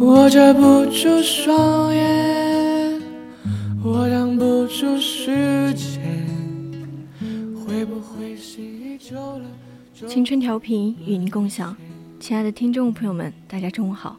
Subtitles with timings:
[0.00, 3.02] 我遮不住双眼，
[3.82, 6.00] 我挡不住时间，
[7.56, 9.44] 会不会心已久了？
[10.06, 11.76] 青春调频与您共享，
[12.20, 14.16] 亲爱的听众朋友们，大家中午好，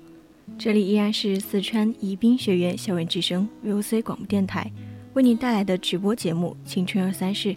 [0.57, 4.69] 这里依然是四川宜宾学院校园之声 VOC 广播电台
[5.13, 7.53] 为您带来的直播节目《青春二三事》，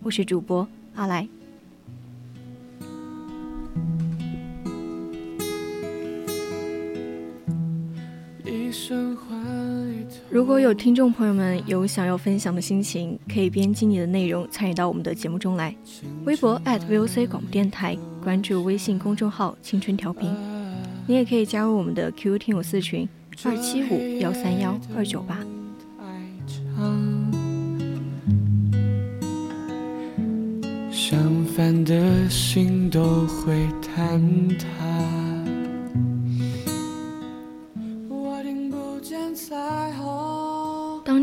[0.00, 1.26] 我是主播阿来。
[10.30, 15.74] 如果有听众朋友们有想要分享的心情，可以编辑你的内容参与到我们的节目中来。
[16.24, 20.28] 微博 @VOC 广播电台，关注微信公众号“青春调频”，
[21.06, 23.08] 你也可以加入我们的 QQ 听友四群
[23.44, 25.38] 二七五幺三幺二九八。
[30.90, 35.23] 相反的心都会坍塌。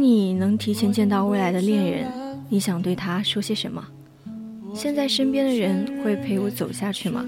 [0.02, 2.11] 你能提前见到未来的恋人，
[2.49, 3.88] 你想对他说些什么？
[4.73, 7.23] 现在身边的人会陪我走下去吗？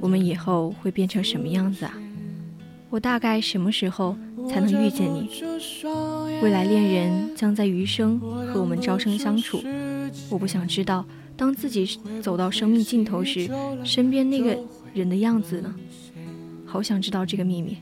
[0.00, 1.92] 我们以后会变成什么样子啊？
[2.88, 4.16] 我大概什么时候
[4.48, 5.28] 才能遇见你？
[6.42, 9.62] 未来恋人将在余生和我们朝生相处。
[10.30, 11.04] 我不想知道，
[11.36, 13.46] 当自己走到生命尽头时，
[13.84, 14.56] 身边那个
[14.94, 15.74] 人的样子呢？
[16.64, 17.76] 好想知道这个秘密。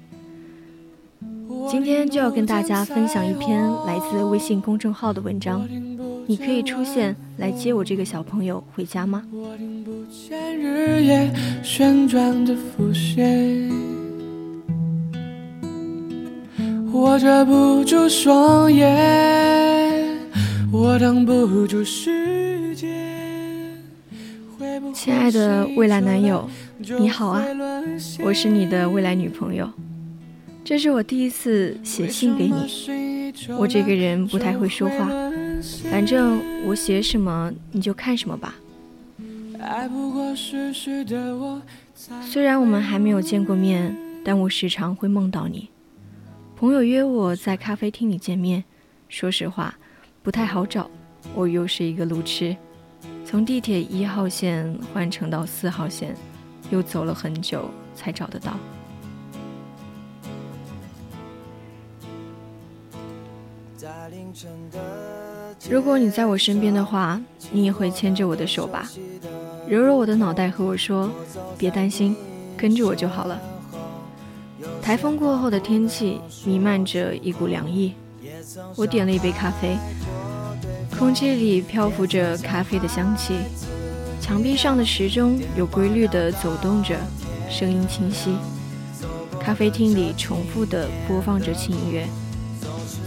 [1.70, 5.66] 今天就要跟大家分享一篇来自微信公众号的文章。
[6.26, 9.22] 你可以出现来接我这个小朋友回家吗？
[9.30, 11.30] 我听不见日夜
[11.62, 13.70] 旋转的浮现，
[16.90, 20.18] 我遮不住双眼，
[20.72, 22.88] 我挡不住时间。
[24.94, 26.48] 亲爱的未来男友，
[26.98, 27.44] 你好啊
[28.24, 29.68] 我是你的未来女朋友。
[30.64, 32.54] 这是我第一次写信给你。
[33.58, 35.06] 我这个人不太会说话，
[35.90, 38.54] 反正我写什么你就看什么吧。
[42.22, 43.94] 虽然我们还没有见过面，
[44.24, 45.68] 但我时常会梦到你。
[46.56, 48.64] 朋友约我在咖啡厅里见面，
[49.08, 49.74] 说实话
[50.22, 50.90] 不太好找，
[51.34, 52.56] 我又是一个路痴，
[53.26, 56.14] 从地铁一号线换乘到四号线，
[56.70, 58.58] 又走了很久才找得到。
[65.70, 67.20] 如果你在我身边的话，
[67.52, 68.90] 你也会牵着我的手吧，
[69.68, 71.10] 揉揉我的脑袋，和我说
[71.56, 72.16] ：“别担心，
[72.56, 73.40] 跟着我就好了。”
[74.82, 77.94] 台风过后的天气弥漫着一股凉意，
[78.76, 79.76] 我点了一杯咖啡，
[80.98, 83.34] 空气里漂浮着咖啡的香气，
[84.20, 86.96] 墙壁上的时钟有规律地走动着，
[87.48, 88.36] 声音清晰。
[89.40, 92.06] 咖啡厅里重复地播放着轻音乐，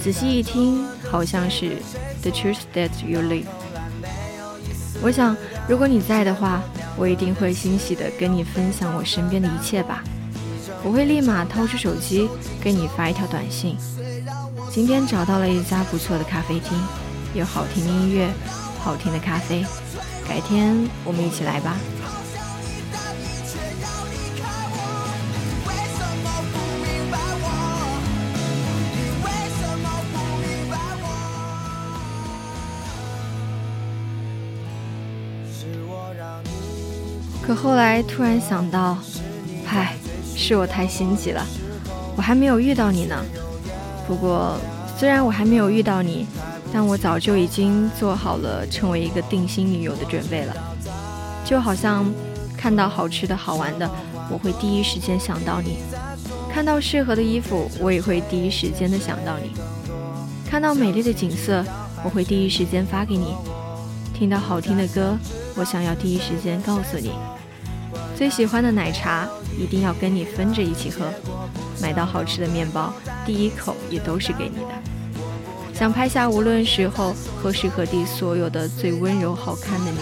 [0.02, 1.66] 仔细一听，好像是
[2.22, 3.44] 《The Truth That You Live》。
[5.02, 5.36] 我想，
[5.68, 6.62] 如果你在的话，
[6.98, 10.04] 我一定会欣喜地跟你分享我身边的一切吧。
[10.84, 12.30] 我会立马掏出手机
[12.62, 13.78] 给你发一条短信。
[14.72, 16.78] 今天找到了一家不错的咖啡厅，
[17.34, 18.30] 有好听的音乐，
[18.80, 19.66] 好听的咖啡。
[20.28, 21.78] 改天我们一起来吧。
[37.48, 38.98] 可后来突然想到，
[39.70, 39.96] 唉，
[40.36, 41.42] 是我太心急了，
[42.18, 43.16] 我还没有遇到你呢。
[44.06, 44.58] 不过，
[44.98, 46.28] 虽然我还没有遇到你，
[46.74, 50.54] 但我早就已经做好了成为一个定心女友的准备了。
[51.46, 52.06] 就好像
[52.58, 53.90] 看到好吃的好玩的，
[54.30, 55.78] 我会第一时间想到你；
[56.54, 59.54] 看到适合的衣服，我也会第一时间的想到你。
[60.50, 61.64] 看到美丽的景色，
[62.04, 63.28] 我会第一时间发给你；
[64.18, 65.16] 听到好听的歌，
[65.56, 67.12] 我想要第一时间告诉你。
[68.16, 71.06] 最喜欢的奶茶，一定要跟你分着一起喝；
[71.80, 72.92] 买到好吃的面包，
[73.28, 75.72] 第一口也都是给你的。
[75.72, 80.00] 想拍下无论时候何时何地所有的最温柔好看的你，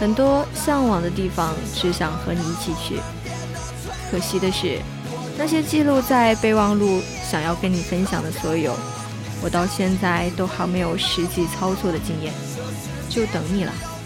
[0.00, 2.98] 很多向往的地方，只想和你一起去。
[4.10, 4.78] 可惜的是，
[5.36, 8.74] 那些记录在备忘录，想要跟你分享的所有，
[9.42, 12.32] 我到现在都还没有实际操作的经验，
[13.18, 13.97] 就等你了。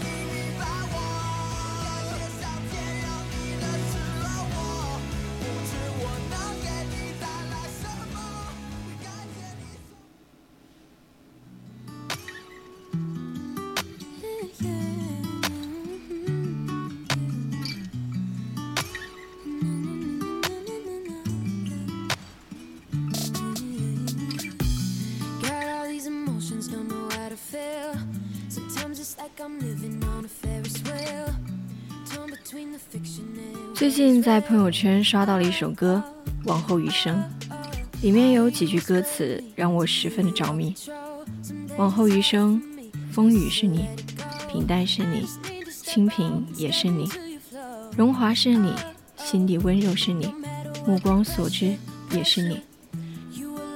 [33.83, 36.01] 最近在朋友圈刷到了一首歌
[36.45, 37.21] 《往后余生》，
[38.01, 40.73] 里面有几句歌词让我十分的着迷。
[41.75, 42.61] 往后余生，
[43.11, 43.83] 风雨是你，
[44.49, 45.25] 平淡是你，
[45.69, 47.09] 清贫也是你，
[47.97, 48.73] 荣华是你，
[49.17, 50.33] 心底温柔是你，
[50.87, 51.75] 目光所至
[52.11, 52.61] 也是你。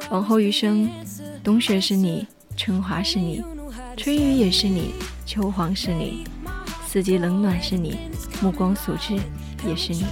[0.09, 0.89] 往后余生，
[1.43, 2.25] 冬雪是你，
[2.55, 3.43] 春华是你，
[3.97, 4.93] 春雨也是你，
[5.25, 6.23] 秋黄是你，
[6.87, 7.97] 四季冷暖是你，
[8.41, 9.19] 目光所至。
[9.65, 10.05] 也是你。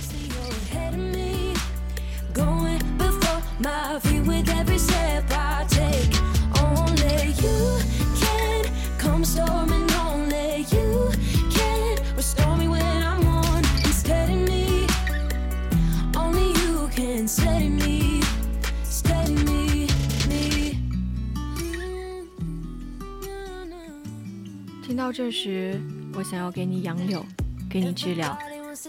[24.87, 25.81] 听到这时，
[26.13, 27.25] 我想要给你杨柳，
[27.69, 28.37] 给你知了。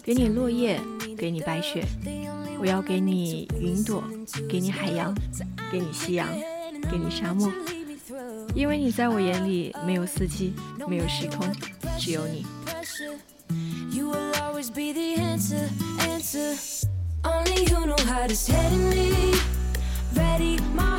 [0.02, 0.80] 给你落叶，
[1.16, 1.84] 给你白雪，
[2.58, 4.02] 我要给你云朵，
[4.48, 5.14] 给你海洋，
[5.70, 6.28] 给你夕阳，
[6.90, 7.50] 给你沙漠，
[8.54, 10.52] 因为你在我眼里没有四季，
[10.88, 11.46] 没有时空，
[11.98, 12.44] 只有你。
[20.14, 20.96] ready my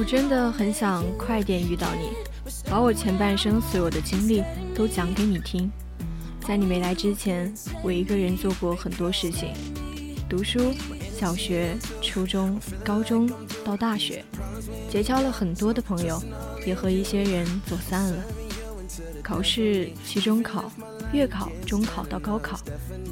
[0.00, 2.08] 我真的很想快点遇到你，
[2.70, 4.42] 把我前半生所有的经历
[4.74, 5.70] 都讲给你听。
[6.40, 7.52] 在你没来之前，
[7.82, 9.52] 我一个人做过很多事情：
[10.26, 10.72] 读书，
[11.18, 13.30] 小学、初中、高中
[13.62, 14.24] 到大学，
[14.90, 16.18] 结交了很多的朋友，
[16.64, 18.24] 也和一些人走散了。
[19.22, 20.72] 考试，期中考、
[21.12, 22.58] 月考、中考到高考，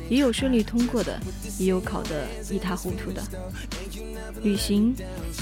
[0.08, 1.20] 也有顺利通过的，
[1.58, 3.22] 也有考得一塌糊涂的。
[4.42, 4.94] 旅行，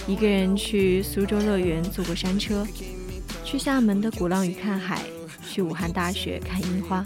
[0.07, 2.67] 一个人去苏州乐园坐过山车，
[3.45, 5.03] 去厦门的鼓浪屿看海，
[5.47, 7.05] 去武汉大学看樱花，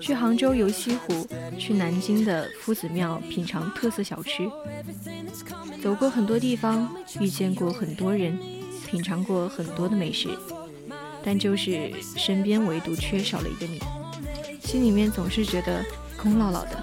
[0.00, 1.26] 去杭州游西湖，
[1.58, 4.48] 去南京的夫子庙品尝特色小吃，
[5.82, 6.88] 走过很多地方，
[7.20, 8.38] 遇见过很多人，
[8.86, 10.28] 品尝过很多的美食，
[11.24, 13.80] 但就是身边唯独缺少了一个你，
[14.62, 15.84] 心里面总是觉得
[16.16, 16.82] 空落落的。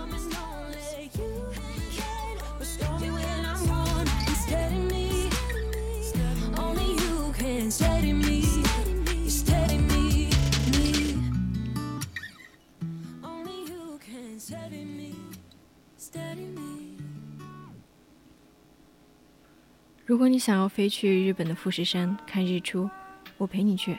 [20.05, 22.89] 如果你想要飞去日本的富士山看日出，
[23.37, 23.95] 我陪你去；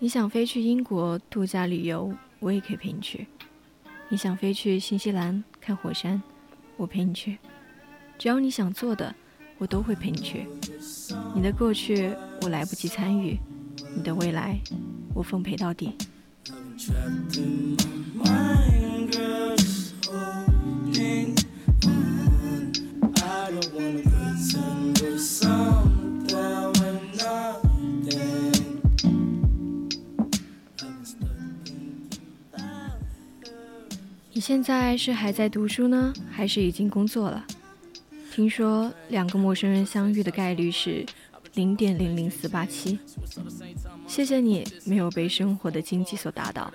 [0.00, 3.24] 你想飞去英国度假旅游，我也可以陪你去；
[4.08, 6.20] 你想飞去新西兰看火山，
[6.76, 7.38] 我陪你去。
[8.18, 9.14] 只要你想做的，
[9.58, 10.48] 我都会陪你去。
[11.36, 13.38] 你的过去我来不及参与，
[13.94, 14.58] 你的未来
[15.14, 15.92] 我奉陪到底。
[34.32, 37.44] 你现在是还在读书呢，还是已经工作了？
[38.32, 41.04] 听说两个陌生人相遇的概率是
[41.54, 42.98] 零点零零四八七。
[44.06, 46.72] 谢谢你没有被生活的经济所打倒，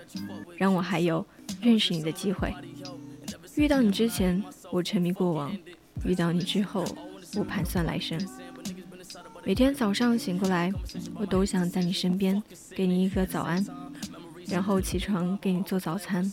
[0.57, 1.25] 让我还有
[1.61, 2.53] 认识你的机会。
[3.55, 5.51] 遇到你之前，我沉迷过往；
[6.03, 6.85] 遇到你之后，
[7.35, 8.19] 我盘算来生。
[9.45, 10.71] 每天早上醒过来，
[11.15, 12.41] 我都想在你身边，
[12.71, 13.65] 给你一个早安，
[14.47, 16.29] 然后起床给你做早餐，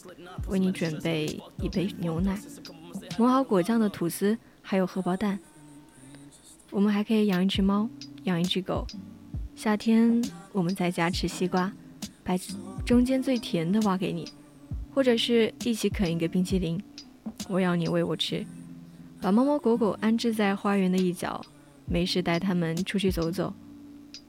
[0.49, 2.39] 为你准备一杯牛奶，
[3.19, 5.39] 抹好果酱的吐司，还有荷包蛋。
[6.71, 7.89] 我们还可以养一只猫，
[8.25, 8.87] 养一只狗。
[9.55, 11.73] 夏天我们在家吃西瓜，
[12.25, 12.35] 把
[12.85, 14.29] 中间最甜的挖给你，
[14.95, 16.83] 或者是一起啃一个冰淇淋，
[17.49, 18.45] 我要你喂我吃。
[19.21, 21.45] 把猫猫狗狗安置在花园的一角。
[21.85, 23.53] 没事带他们出去走走，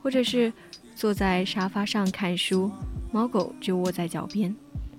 [0.01, 0.51] 或者是
[0.95, 2.69] 坐在沙发上看书，
[3.12, 4.53] 猫狗就窝在脚边，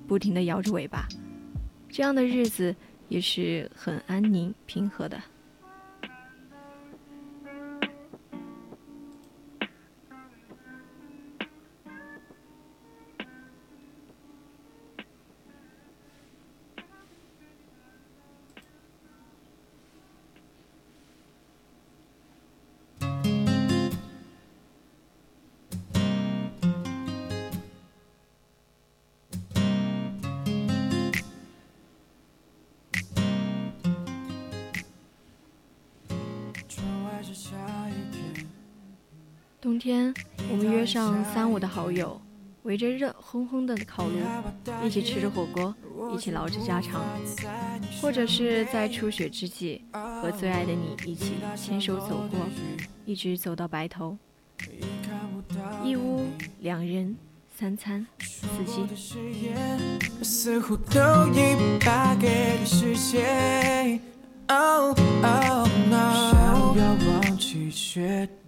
[0.06, 1.06] 不停地摇着尾巴。
[1.90, 2.74] 这样的日子
[3.08, 5.20] 也是很安宁平和的。
[39.64, 40.12] 冬天，
[40.50, 42.21] 我们约上三五的好友，
[42.64, 44.18] 围着热烘烘的烤炉，
[44.85, 45.75] 一起吃着火锅，
[46.14, 47.02] 一起唠着家常，
[47.99, 49.80] 或者是在初雪之际，
[50.21, 52.40] 和最爱的你一起牵手走过，
[53.06, 54.18] 一直走到白头。
[55.83, 56.26] 一屋
[56.61, 57.16] 两人，
[57.59, 58.85] 三餐四季。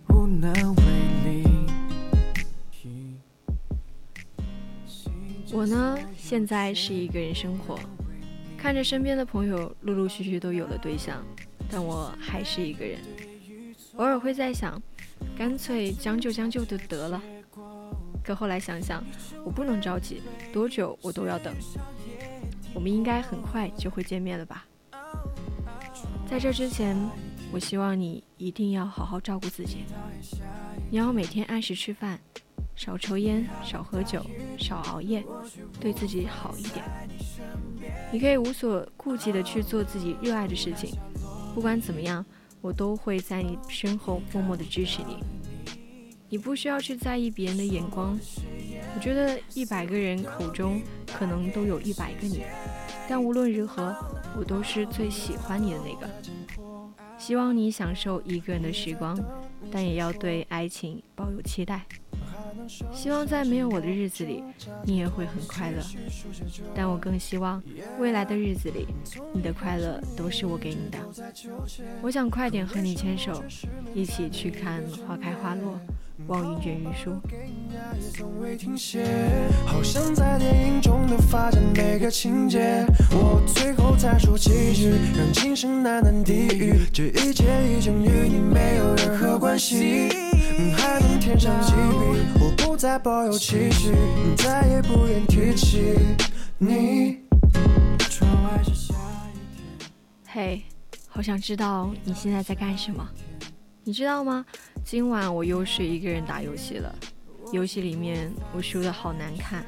[0.09, 0.83] 无能为
[1.25, 1.45] 力。
[5.53, 7.77] 我呢，现在是一个人生活，
[8.57, 11.25] 看着身边的朋友陆陆续续都有了对象，
[11.69, 13.01] 但我还是一个人。
[13.97, 14.81] 偶尔会在想，
[15.37, 17.21] 干脆将就将就就得了。
[18.23, 19.03] 可后来想想，
[19.45, 21.53] 我不能着急，多久我都要等。
[22.73, 24.65] 我们应该很快就会见面了吧？
[26.31, 26.97] 在这之前。
[27.53, 29.85] 我希望你一定要好好照顾自己，
[30.91, 32.21] 你要每天按时吃饭，
[32.75, 34.25] 少抽烟，少喝酒，
[34.59, 35.25] 少熬夜，
[35.81, 36.85] 对自己好一点。
[38.13, 40.91] 你可以无所顾忌地去做自己热爱的事情，
[41.55, 42.25] 不管怎么样，
[42.61, 45.17] 我都会在你身后默默地支持你。
[46.29, 48.19] 你不需要去在意别人的眼光，
[48.95, 52.43] 我觉得一百个人口中可能都有一百个你，
[53.09, 53.97] 但无论如何，
[54.37, 56.11] 我都是最喜欢你的那个。
[57.19, 59.19] 希望你享受一个人的时光，
[59.71, 61.83] 但也要对爱情抱有期待。
[62.93, 64.43] 希望在没有我的日子里，
[64.85, 65.83] 你也会很快乐。
[66.75, 67.63] 但我更希望
[67.99, 68.87] 未来的日子里，
[69.33, 70.99] 你的快乐都是我给你的。
[72.03, 73.43] 我想快点和你牵手，
[73.95, 75.79] 一起去看花开花落。
[76.27, 77.21] 望云卷云舒。
[79.67, 86.81] 好像在电影中的发展每个情节，我最后才说几句，让今生难能地狱。
[86.93, 90.09] 这一切已经与你没有任何关系，
[90.77, 91.79] 还能添上几笔？
[92.41, 93.93] 我不再抱有期许，
[94.37, 95.95] 再也不愿提起
[96.59, 97.19] 你。
[100.27, 100.63] 嘿，
[101.09, 103.09] 好想知道你现在在干什么？
[103.87, 104.45] 你知道吗？
[104.85, 106.93] 今晚我又是一个人打游戏了。
[107.53, 109.65] 游戏里面我输的好难看，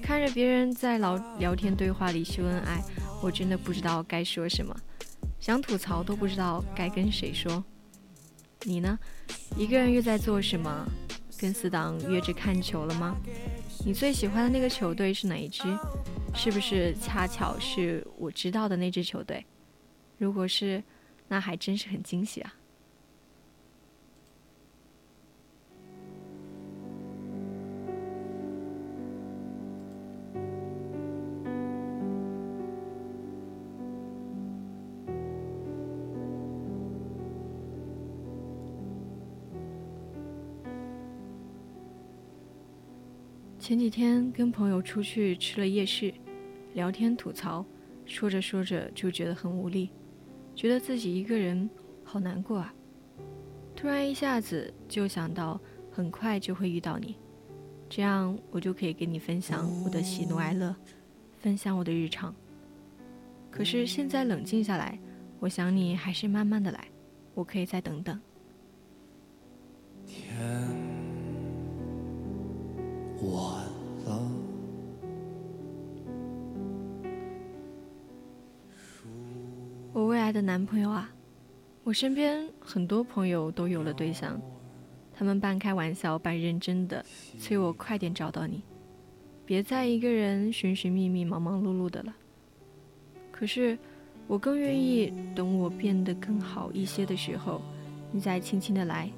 [0.00, 2.80] 看着别人在聊聊天对话里秀恩爱，
[3.20, 4.72] 我真的不知道该说什么，
[5.40, 7.64] 想吐槽都不知道该跟谁说。
[8.62, 8.96] 你呢？
[9.56, 10.86] 一个人又在做什么？
[11.36, 13.16] 跟死党约着看球了吗？
[13.84, 15.64] 你最喜欢的那个球队是哪一支？
[16.36, 19.44] 是不是恰巧是我知道的那支球队？
[20.18, 20.80] 如果是，
[21.26, 22.54] 那还真是很惊喜啊！
[43.60, 46.12] 前几天跟朋友出去吃了夜市，
[46.72, 47.62] 聊天吐槽，
[48.06, 49.90] 说着说着就觉得很无力，
[50.56, 51.68] 觉得自己一个人
[52.02, 52.74] 好难过啊。
[53.76, 57.16] 突然一下子就想到，很快就会遇到你，
[57.86, 60.74] 这样我就可以跟你分享我的喜怒哀乐，
[61.38, 62.34] 分享我的日常。
[63.50, 64.98] 可是现在冷静下来，
[65.38, 66.88] 我想你还是慢慢的来，
[67.34, 68.18] 我可以再等等。
[73.22, 73.64] 晚
[74.06, 74.22] 了。
[79.92, 81.10] 我未来的男朋友啊，
[81.84, 84.40] 我身边很多朋友都有了对象，
[85.12, 87.04] 他们半开玩笑半认真的
[87.38, 88.62] 催我快点找到你，
[89.44, 92.14] 别再一个人寻寻觅觅、忙忙碌碌的了。
[93.32, 93.76] 可是，
[94.26, 97.60] 我更愿意等我变得更好一些的时候，
[98.12, 99.10] 你再轻轻的来，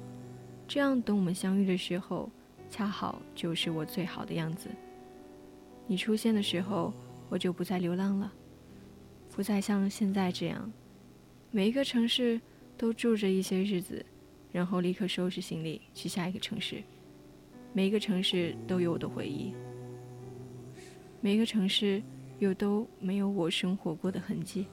[0.67, 2.29] 这样等我们相遇的时候，
[2.73, 4.67] 恰好就是我最好的样子。
[5.85, 6.91] 你出现的时候，
[7.29, 8.33] 我就不再流浪了，
[9.29, 10.73] 不再像现在这样，
[11.51, 12.41] 每一个城市
[12.75, 14.03] 都住着一些日子，
[14.51, 16.81] 然后立刻收拾行李去下一个城市。
[17.73, 19.53] 每一个城市都有我的回忆，
[21.21, 22.01] 每一个城市
[22.39, 24.65] 又都没有我生活过的痕迹。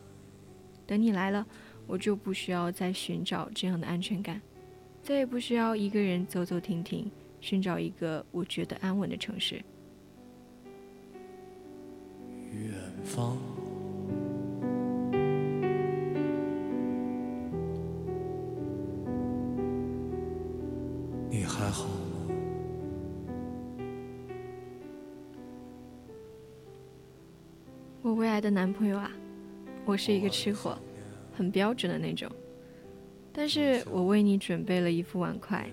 [0.87, 1.47] 等你来了，
[1.87, 4.41] 我就不需要再寻找这样的安全感，
[5.03, 9.63] 再也不需要一个人走走停停，寻找一个我觉得安稳的城市。
[12.53, 12.73] 远
[13.05, 13.37] 方，
[21.31, 22.17] 你还好吗？
[28.03, 29.13] 我未来的男朋友啊，
[29.85, 30.77] 我是一个吃货，
[31.33, 32.29] 很标准的那种。
[33.33, 35.71] 但是我为你准备了一副碗筷，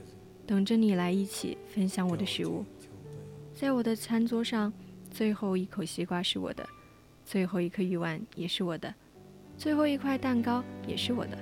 [0.47, 2.65] 等着你来一起分享我的食物。
[3.53, 4.73] 在我的餐桌上。
[5.09, 6.67] 最后一口西瓜是我的，
[7.25, 8.93] 最后一颗鱼丸也是我的，
[9.57, 11.35] 最后一块蛋糕也是我的，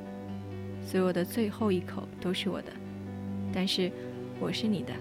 [0.86, 2.72] 所有的最后一口都是我的。
[3.52, 3.92] 但是
[4.40, 4.94] 我是你的，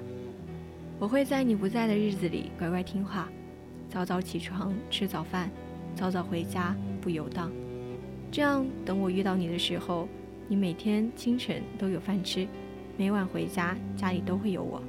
[0.98, 3.28] 我会在你不在的日子里乖乖听话，
[3.88, 5.48] 早早起床吃早饭，
[5.94, 7.52] 早早回家不游荡。
[8.32, 10.08] 这样等我遇到你的时候，
[10.48, 12.48] 你每天清晨都有饭吃，
[12.96, 14.82] 每晚回家家里都会有我。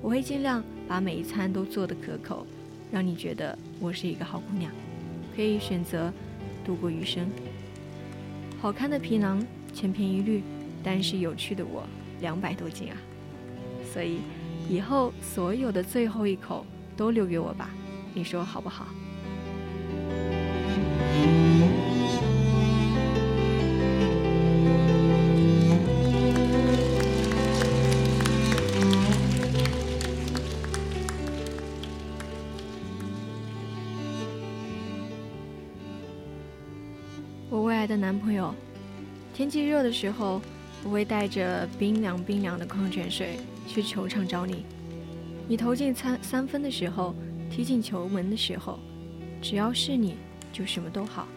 [0.00, 2.46] 我会尽量把每一餐都做得可口。
[2.90, 4.72] 让你觉得我是一个好姑娘，
[5.36, 6.10] 可以选择
[6.64, 7.28] 度过余生。
[8.58, 9.44] 好看的皮囊
[9.74, 10.42] 千篇一律，
[10.82, 11.86] 但是有趣的我
[12.22, 12.96] 两百多斤啊！
[13.92, 14.20] 所以
[14.70, 16.64] 以后所有的最后一口
[16.96, 17.68] 都留给我吧，
[18.14, 18.86] 你说好不好？
[37.78, 38.52] 爱的男朋友，
[39.32, 40.42] 天气热的时候，
[40.82, 43.36] 我会带着冰凉冰凉的矿泉水
[43.68, 44.64] 去球场找你。
[45.46, 47.14] 你投进三三分的时候，
[47.48, 48.80] 踢进球门的时候，
[49.40, 50.16] 只要是你
[50.52, 51.28] 就什么都好。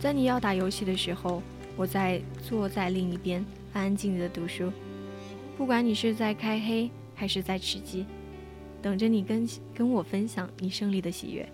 [0.00, 1.40] 在你要打游戏的时候，
[1.76, 4.72] 我在坐在另一边安安静静的读书。
[5.56, 8.04] 不管你是在开黑还是在吃鸡，
[8.82, 11.48] 等着你跟跟我分享你胜利的喜悦。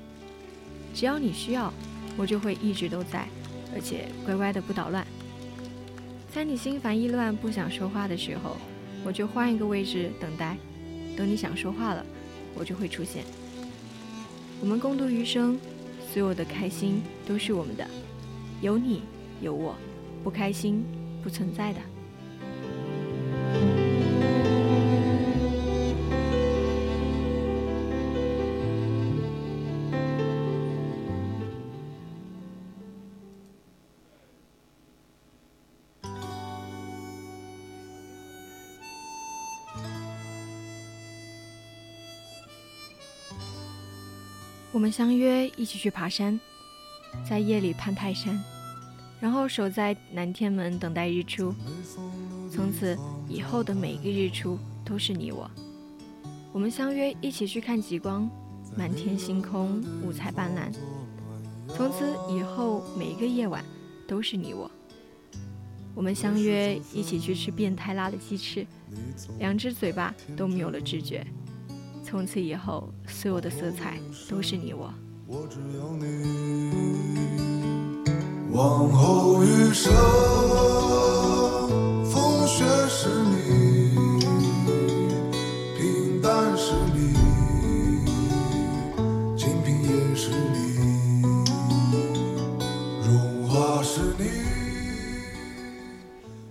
[0.94, 1.70] 只要你需要，
[2.16, 3.28] 我就会一直都在。
[3.74, 5.06] 而且乖乖的不捣乱，
[6.32, 8.56] 在你心烦意乱不想说话的时候，
[9.04, 10.56] 我就换一个位置等待。
[11.16, 12.04] 等你想说话了，
[12.54, 13.24] 我就会出现。
[14.60, 15.58] 我们共度余生，
[16.12, 17.86] 所有的开心都是我们的，
[18.60, 19.02] 有你
[19.40, 19.74] 有我，
[20.24, 20.84] 不开心
[21.22, 21.80] 不存在的。
[44.78, 46.38] 我们相约一起去爬山，
[47.28, 48.40] 在夜里攀泰山，
[49.18, 51.52] 然后守在南天门等待日出。
[52.48, 52.96] 从此
[53.28, 55.50] 以后的每一个日出都是你我。
[56.52, 58.30] 我们相约一起去看极光，
[58.76, 60.72] 满天星空五彩斑斓。
[61.74, 63.64] 从此以后每一个夜晚
[64.06, 64.70] 都是你我。
[65.92, 68.64] 我们相约一起去吃变态辣的鸡翅，
[69.40, 71.26] 两只嘴巴都没有了知觉。
[72.10, 73.98] 从此以后，所有的色彩
[74.30, 74.90] 都是你我。
[75.26, 76.06] 我只要你，
[78.50, 79.92] 往后余生，
[82.06, 83.94] 风雪是你，
[85.76, 87.12] 平淡是你，
[89.36, 90.56] 清贫也是你，
[93.06, 94.24] 荣华是你，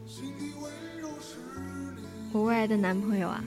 [0.05, 1.39] 心底温柔是
[1.95, 2.03] 你。
[2.31, 3.43] 我未来的男朋友啊，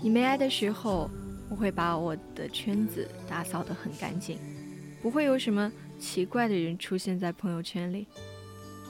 [0.00, 1.10] 你没来的时候。
[1.50, 4.38] 我会把我的圈子打扫得很干净，
[5.00, 8.06] 不会有什么奇怪的人出现在朋友圈里。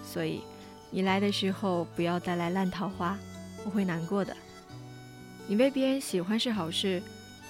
[0.04, 0.40] 所以，
[0.90, 3.18] 你来的时候不要带来烂桃花，
[3.64, 4.36] 我会难过的。
[5.46, 7.02] 你被别人喜欢是好事，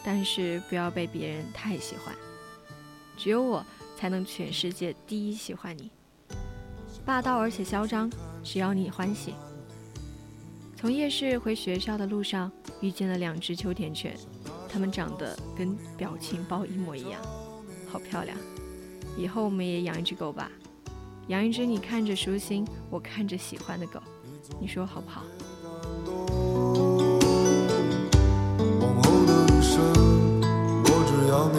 [0.04, 2.14] 但是不要被别人太喜欢。
[3.16, 3.64] 只有我
[3.96, 5.90] 才能全世界第一喜欢你，
[7.04, 8.10] 霸道而且嚣张，
[8.44, 9.34] 只要你欢喜。
[10.76, 14.16] 从夜市回学校的路上，遇见了两只秋田犬，
[14.70, 17.20] 它们长得跟表情包一模一样，
[17.90, 18.36] 好漂亮。
[19.16, 20.50] 以后我们也养一只狗吧，
[21.28, 24.00] 养一只你看着舒心，我看着喜欢的狗，
[24.60, 25.24] 你说好不好？
[28.80, 29.82] 往后的余生，
[30.84, 31.58] 我只要你。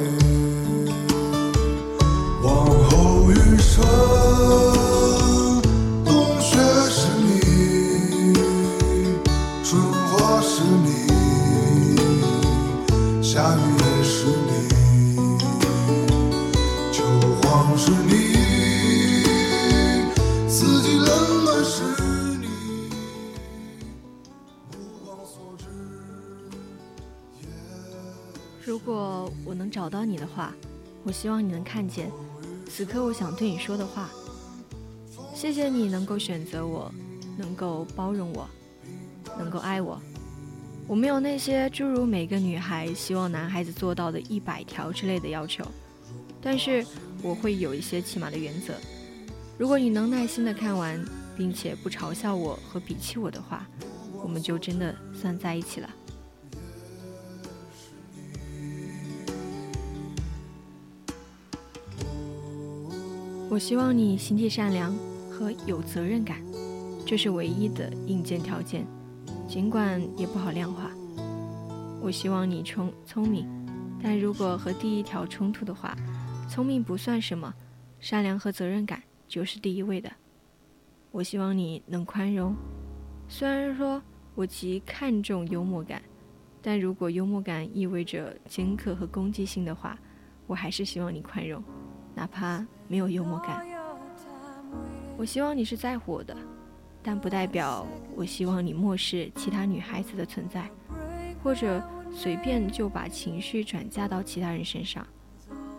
[2.41, 2.47] 往
[2.89, 4.68] 后余生。
[30.39, 30.53] 话，
[31.03, 32.09] 我希望你能看见
[32.69, 34.09] 此刻我想对你说的话。
[35.35, 36.89] 谢谢你能够选择我，
[37.37, 38.49] 能够包容我，
[39.37, 40.01] 能够爱我。
[40.87, 45.61] 我没有那些诸如每个女孩希望男孩子做到的一百条之类的要求，
[46.41, 46.85] 但是
[47.21, 48.73] 我会有一些起码的原则。
[49.57, 51.03] 如果你能耐心的看完，
[51.35, 53.67] 并且不嘲笑我和鄙弃我的话，
[54.23, 55.89] 我们就真的算在一起了。
[63.51, 64.95] 我希望你心地善良
[65.31, 66.39] 和有责任感，
[67.03, 68.85] 这是唯一的硬件条件，
[69.47, 70.91] 尽管也不好量化。
[71.99, 73.47] 我希望你聪聪明，
[74.03, 75.97] 但如果和第一条冲突的话，
[76.47, 77.51] 聪明不算什么，
[77.99, 80.11] 善良和责任感就是第一位的。
[81.09, 82.55] 我希望你能宽容，
[83.27, 83.99] 虽然说
[84.35, 85.99] 我极看重幽默感，
[86.61, 89.97] 但如果幽默感意味着尖刻和攻击性的话，
[90.45, 91.63] 我还是希望你宽容。
[92.13, 93.63] 哪怕没有幽默感，
[95.15, 96.35] 我希望你是在乎我的，
[97.03, 100.67] 但不代表我希望你漠视其他女孩子的存在，
[101.43, 105.05] 或者随便就把情绪转嫁到其他人身上。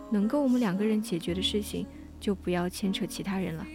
[0.09, 1.85] 能够我们两个人解决的事情，
[2.17, 3.65] 就不要牵扯其他人了。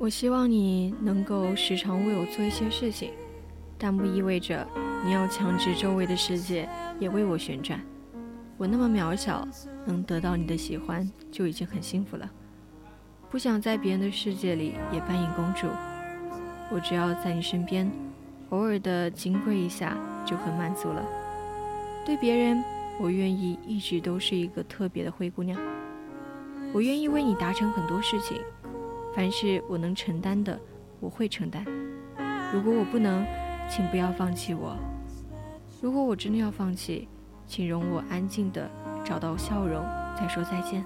[0.00, 3.12] 我希望你能够时常为我做一些事情，
[3.76, 4.66] 但不意味着
[5.04, 6.66] 你要强制周围的世界
[6.98, 7.78] 也为我旋转。
[8.56, 9.46] 我那么渺小，
[9.84, 12.30] 能得到你的喜欢就已经很幸福了。
[13.28, 15.66] 不想在别人的世界里也扮演公主，
[16.70, 17.92] 我只要在你身边，
[18.48, 21.04] 偶尔的金贵一下就很满足了。
[22.06, 22.64] 对别人，
[22.98, 25.60] 我愿意一直都是一个特别的灰姑娘。
[26.72, 28.40] 我愿意为你达成很多事情。
[29.14, 30.58] 凡是我能承担的，
[31.00, 31.64] 我会承担。
[32.52, 33.26] 如果我不能，
[33.68, 34.76] 请不要放弃我。
[35.80, 37.08] 如果我真的要放弃，
[37.46, 38.70] 请容我安静的
[39.04, 39.82] 找到笑容，
[40.16, 40.84] 再说再见。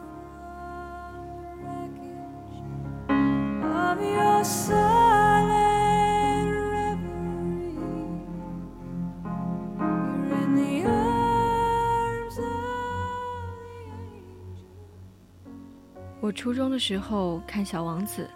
[16.44, 18.28] 初中的时候看《小王子》，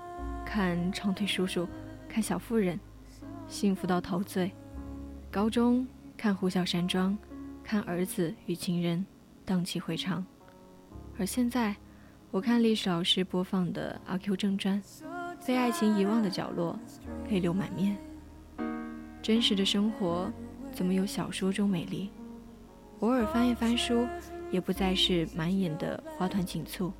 [0.47, 1.69] 看长腿叔叔，
[2.09, 2.81] 看小妇人，
[3.49, 4.51] 幸福到陶醉。
[5.31, 7.13] 高中看《呼啸山庄》，
[7.63, 9.05] 看儿子与情人，
[9.45, 10.25] 荡气回肠。
[11.19, 11.77] 而现在，
[12.31, 14.83] 我看历史老师播放的《阿 Q 正传》，
[15.47, 16.81] 被爱情遗忘的角落，
[17.29, 17.95] 泪流满面。
[19.21, 20.33] 真实的生活
[20.73, 22.11] 怎么有小说中美丽？
[23.01, 24.09] 偶尔翻一翻书，
[24.51, 26.91] 也不再是满眼的花团锦簇。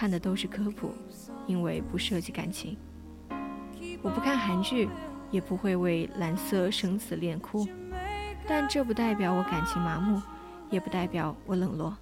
[0.00, 0.94] 看的都是科普，
[1.46, 2.74] 因为不涉及感情。
[4.00, 4.88] 我不看韩剧，
[5.30, 7.68] 也不会为蓝色生死恋哭，
[8.48, 10.18] 但这不代表我感情麻木，
[10.70, 11.94] 也不代表我冷落。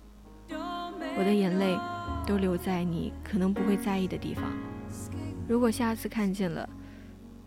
[0.48, 1.76] 我的眼泪
[2.24, 4.44] 都留在你可能不会在意的地方。
[5.48, 6.68] 如果下次看见了，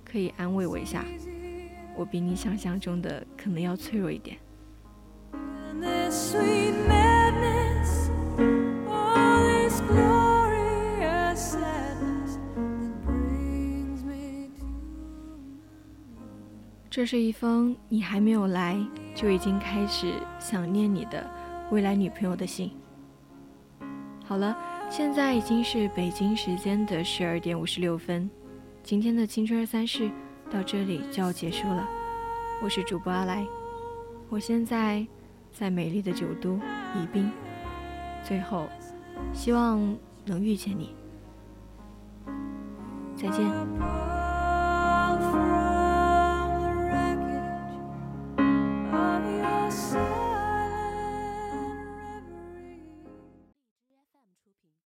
[0.03, 1.05] 可以安慰我一下，
[1.95, 4.37] 我比你想象中的可能要脆弱一点。
[17.01, 18.77] 这是一封你还没有来
[19.15, 21.27] 就已经开始想念你的
[21.71, 22.71] 未来女朋友的信。
[24.23, 24.55] 好了，
[24.87, 28.29] 现在已经是北京时间的十二点五十六分，
[28.83, 30.11] 今天的青春二三事
[30.51, 31.89] 到这里就要结束了。
[32.61, 33.43] 我是主播阿来，
[34.29, 35.03] 我现在
[35.51, 36.53] 在美丽的九都
[36.93, 37.31] 宜宾。
[38.23, 38.69] 最后，
[39.33, 40.93] 希望能遇见你。
[43.15, 44.30] 再见。